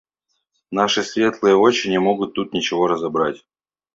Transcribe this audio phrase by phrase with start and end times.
[0.71, 3.45] –Наши светлые очи не могут тут ничего разобрать.